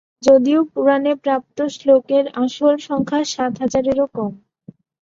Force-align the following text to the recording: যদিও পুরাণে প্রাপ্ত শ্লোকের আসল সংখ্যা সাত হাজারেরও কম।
যদিও 0.23 0.59
পুরাণে 0.71 1.13
প্রাপ্ত 1.23 1.57
শ্লোকের 1.75 2.25
আসল 2.43 2.73
সংখ্যা 2.87 3.19
সাত 3.33 3.53
হাজারেরও 3.61 4.05
কম। 4.15 4.31